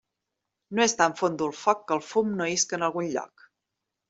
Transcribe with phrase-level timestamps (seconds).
[0.79, 3.47] No és tan fondo el foc que el fum no isca en algun lloc.